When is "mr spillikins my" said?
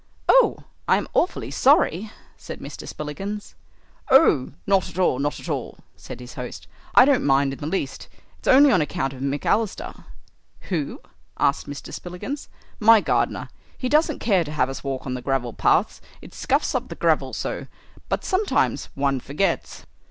11.69-12.99